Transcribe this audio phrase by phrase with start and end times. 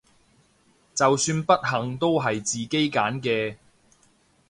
[0.95, 3.57] 就算不幸都係自己揀嘅！